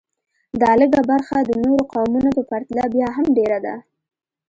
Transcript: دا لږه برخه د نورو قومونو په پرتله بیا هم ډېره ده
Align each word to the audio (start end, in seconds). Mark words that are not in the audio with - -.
دا 0.61 0.71
لږه 0.79 1.01
برخه 1.11 1.35
د 1.41 1.51
نورو 1.63 1.83
قومونو 1.93 2.29
په 2.37 2.41
پرتله 2.49 2.83
بیا 2.93 3.07
هم 3.17 3.25
ډېره 3.37 3.59
ده 3.65 3.75